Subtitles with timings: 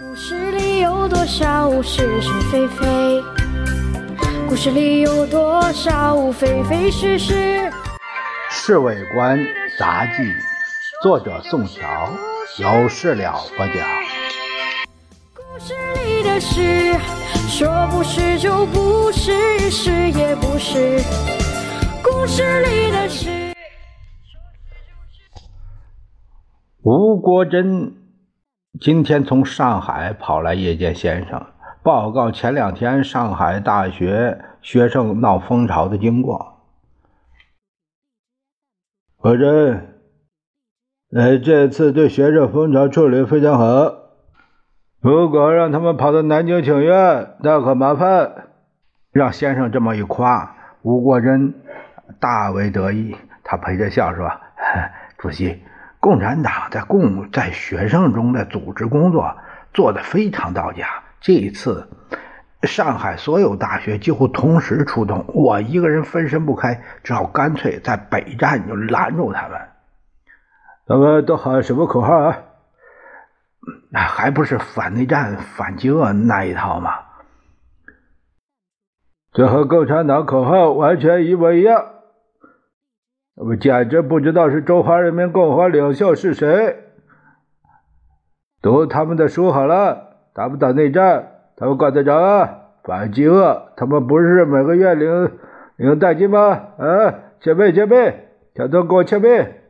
[0.00, 3.22] 故事里有多少是是非非？
[4.48, 7.34] 故事里有多少非非是是？
[8.48, 9.38] 《侍卫官
[9.78, 10.22] 杂记》，
[11.02, 12.10] 作者宋乔，
[12.56, 13.86] 有事了不讲。
[15.34, 15.74] 故事
[16.06, 16.94] 里的事，
[17.46, 21.02] 说不是就不是，是也不是。
[22.02, 23.28] 故事里的事，
[26.82, 27.92] 吴国珍
[28.84, 31.46] 今天从上海跑来夜见先生。
[31.84, 36.58] 报告前两天上海大学学生闹风潮的经过。
[39.18, 40.00] 何真，
[41.12, 43.94] 呃，这次对学生风潮处理非常好。
[45.00, 48.48] 如果让他们跑到南京请愿，那可麻烦。
[49.12, 51.54] 让先生这么一夸，吴国珍
[52.18, 53.14] 大为得意。
[53.44, 54.28] 他陪着笑说
[55.18, 55.62] ：“主席，
[56.02, 59.36] 共产党在共在学生中的组织工作
[59.72, 60.84] 做得非常到家。”
[61.22, 61.88] 这一次，
[62.64, 69.60] 上海所有大学几乎同时出动，我一个人分身不开，只好干脆在北站就拦住他们。
[70.88, 72.38] 他们都喊什么口号啊？
[73.92, 76.90] 还不是反内战、反饥饿那一套吗？
[79.32, 81.86] 这和共产党口号完全一模一样。
[83.34, 86.76] 我简直不知道是中华人民共和国领袖是谁。
[88.60, 90.10] 读他们的书好了。
[90.34, 91.28] 打不打内战？
[91.56, 92.58] 他们管得着啊？
[92.84, 95.30] 反饥饿，他们不是每个月领
[95.76, 96.48] 领代金吗？
[96.78, 99.60] 啊，前辈前辈，全都给我前辈！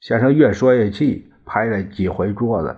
[0.00, 2.76] 先生越说越气，拍了几回桌子。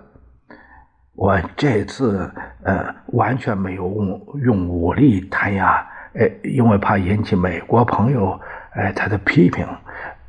[1.15, 2.31] 我这次
[2.63, 8.39] 呃完全没有用用武力弹压，呃，因为怕引起美国朋友
[8.73, 9.65] 呃他的批评，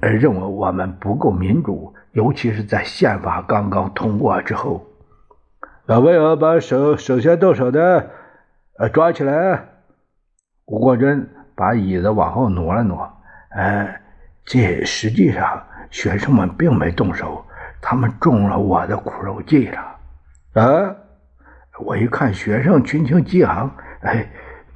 [0.00, 4.86] 呃，认为我们不够民主，尤其是在宪法刚刚通过之后。
[5.86, 8.10] 有没有把首首先动手的，
[8.78, 9.64] 呃，抓起来？
[10.66, 13.12] 吴国珍把椅子往后挪了挪。
[13.50, 14.00] 呃，
[14.44, 17.44] 这实际上学生们并没动手，
[17.80, 19.78] 他们中了我的苦肉计了。
[20.54, 20.96] 啊！
[21.80, 23.68] 我一看学生群情激昂，
[24.02, 24.24] 哎，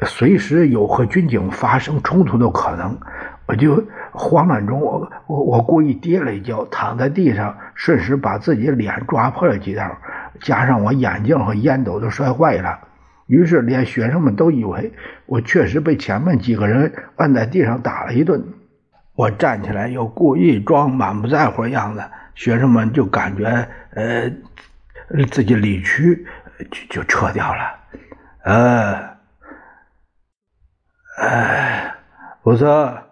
[0.03, 2.99] 随时有和军警发生冲突的可能，
[3.47, 9.97] 我就慌乱中，我我我故意跌了一跤，躺在地上，顺势把自己脸抓破了几道。
[10.41, 12.79] 加上我眼镜和烟斗都摔坏了，
[13.27, 14.93] 于是连学生们都以为
[15.25, 18.45] 我确实被前面几个人按在地上打了一顿。
[19.15, 23.47] 我站起来又故意装满不在乎的样子，学生们就感觉
[23.95, 24.31] 呃
[25.31, 26.27] 自己理屈，
[26.71, 27.61] 就就撤掉了。
[28.45, 29.16] 呃，
[31.17, 31.95] 哎，
[32.43, 33.03] 我说。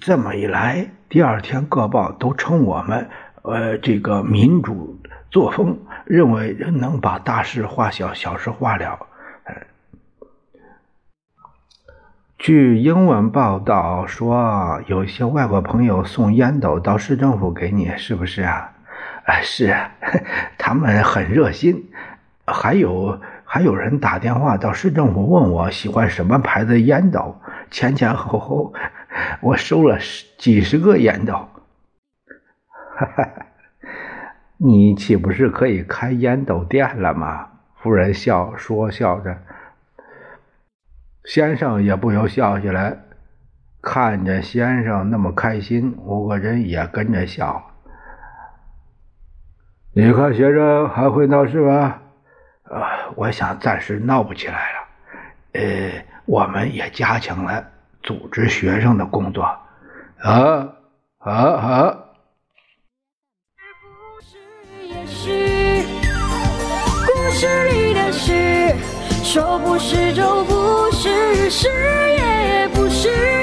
[0.00, 3.10] 这么一来，第二天各报都称我们
[3.42, 4.98] 呃这个民主。
[5.30, 9.06] 作风认为能把大事化小，小事化了。
[12.38, 18.72] 据英文报道说，有些外国朋友送烟斗到市政府给你，是不是啊？
[19.26, 19.76] 啊，是，
[20.56, 21.90] 他们很热心。
[22.46, 23.20] 还有
[23.52, 27.36] 还有人打电话到市政府问我喜欢什么牌子的烟斗，
[27.70, 28.72] 前前后后
[29.42, 31.34] 我收了十几十个烟斗。
[32.96, 33.28] 哈哈。
[34.56, 37.50] 你岂不是可以开烟斗店了吗？
[37.74, 39.36] 夫人笑说笑着，
[41.24, 42.96] 先生也不由笑起来。
[43.82, 47.62] 看着先生那么开心，吴国珍也跟着笑。
[49.92, 51.98] 你看学生还会闹事吗？
[52.72, 52.80] 呃，
[53.16, 54.78] 我想暂时闹不起来了。
[55.52, 57.62] 呃，我们也加强了
[58.02, 59.42] 组织学生的工作。
[60.18, 60.66] 啊，
[61.18, 61.98] 好，好。
[67.06, 68.74] 故事里的事，
[69.22, 73.41] 说不是就不是，是也不是。